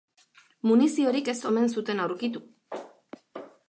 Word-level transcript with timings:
Muniziorik 0.69 1.31
ez 1.35 1.37
omen 1.51 1.71
zuten 1.77 2.05
aurkitu. 2.07 2.45